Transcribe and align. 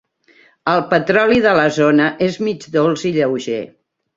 El 0.71 0.79
petroli 0.93 1.37
de 1.47 1.53
la 1.61 1.67
zona 1.77 2.09
és 2.29 2.41
mig 2.49 2.67
dolç 2.79 3.07
i 3.11 3.17
lleuger. 3.19 3.63